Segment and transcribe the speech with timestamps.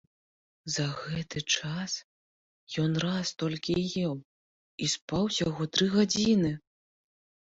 [0.75, 1.97] За гэты час
[2.83, 4.15] ён раз толькі еў
[4.87, 6.51] і спаў усяго тры гадзіны.